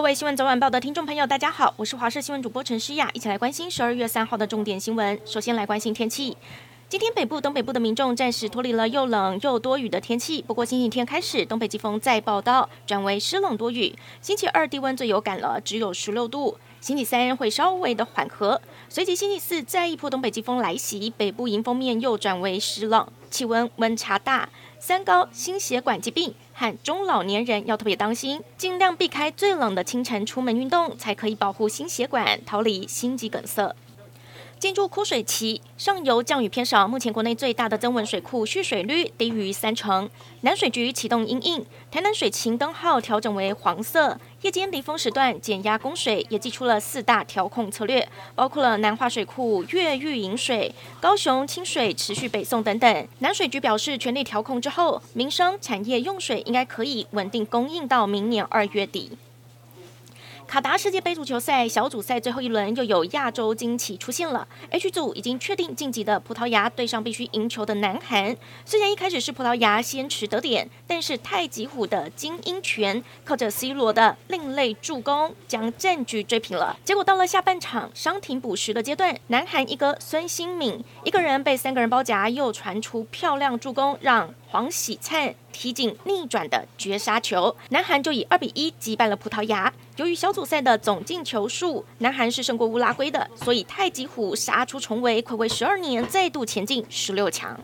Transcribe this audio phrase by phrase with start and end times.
[0.00, 5.20] 各位新闻早晚报的听众朋友，大家好，我是华视新闻主播陈诗雅，一起来关心十二月三号的重点新闻。
[5.26, 6.34] 首先来关心天气，
[6.88, 13.94] 今天北部、东北部的民众暂时脱离了又冷又多雨的天气，不过星期天开始东北季风再报到，转为湿冷多雨。
[14.22, 16.56] 星期二低温最有感了，只有十六度。
[16.80, 24.48] 星期三会稍微的缓和，随即星期四再一波东北季风来袭，北部迎风面又转为湿冷，气温温差大。
[24.78, 33.76] 三高、心血管疾病和中老年人要特别当心，尽量避开最冷的清晨出门运动，才可以保护心血管，逃离心肌梗塞。
[34.60, 40.10] 进入枯水期，上游降雨偏少，目前国内最大的增温水库蓄水率低于三成。
[40.42, 53.08] 南水局启动应应，台南水情灯号调整为黄色，夜间离峰时段减压供水，也祭出了四大调控策略，包括了南化水库越狱引水、高雄清水持续北送等等。
[53.20, 59.12] 南水局表示，全力调控之后，民生产业用水应该可以稳定供应到明年二月底。
[60.50, 64.48] 卡达世界杯足球赛小组赛最后一轮又有亚洲惊奇出现了。
[64.70, 68.36] H 组已经确定晋级的葡萄牙对上必须赢球的南韩。
[68.64, 76.76] 虽然一开始是葡萄牙先取得点，但是太极虎的金英权靠着 C 罗的另类助攻将战局追平了。
[76.84, 89.72] 结果到了下半场伤停补时的阶段，南韩一哥孙兴敏一个人被三个人包夹，又传出漂亮助攻，让黄喜灿踢进逆转的绝杀球，南韩就以二比一击败了葡萄牙。
[90.00, 97.60] 由于小组赛的总进球数，南韩是胜过乌拉圭的，所以太极虎杀出重围，睽违十二年再度前进十六强。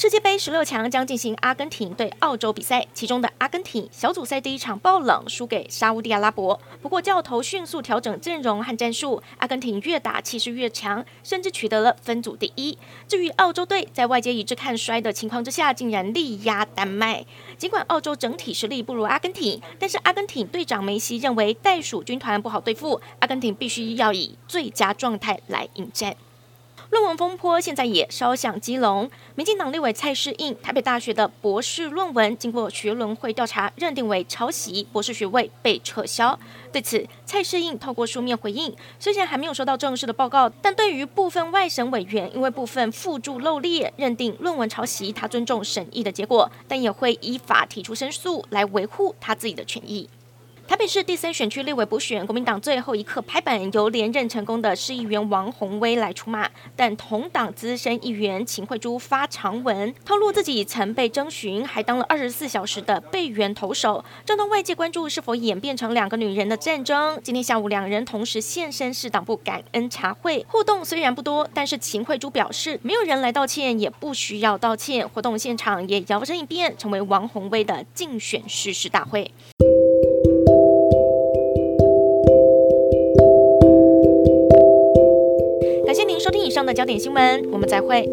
[0.00, 6.58] 世界杯十六强将进行阿根廷对澳洲比赛，其中的阿根廷小组赛第一场爆冷输给沙乌地阿拉伯。
[6.80, 12.78] 不过教头迅速调整阵容和战术，阿根廷越打气势越强，甚至取得了分组第一。
[13.06, 17.26] 至于澳洲队，在外界一致看衰的情况之下，竟然力压丹麦。
[17.58, 26.16] 尽管澳洲整体实力不如阿根廷，但是阿根廷队长梅西认为袋鼠军团不好对付，阿根廷必须要以最佳状态来应战。
[26.90, 36.36] 论文风波现在也烧向基隆，民进党立委蔡适应台北大学的博士论文经过学伦会调查，认定为抄袭，博士学位被撤销。
[36.72, 50.08] 对此，蔡适应透过书面回应，虽然还没有收到正式的报告，但对于部分外审委员因为部分附注漏列，认定论文抄袭，他尊重审议的结果，但也会依法提出申诉来维护他自己的权益。
[50.70, 67.18] 台北市第三选区立委补选，国民党最后一刻拍板，由连任成功的市议员王宏威来出马，但同党资深议员秦慧珠发长文透露自己曾被征询，还当了二十四小时的备援投手，正当外界关注是否演变成两个女人的战争。
[67.24, 75.08] 今天下午，两人同时现身市党部感恩茶会，互动虽然不多，但是秦慧珠表示，没有人来道歉，也不需要道歉。
[75.08, 79.28] 活动现场也摇身一变，成为王宏威的竞选誓师大会。
[86.50, 88.06] 上的焦点新闻，我们再会。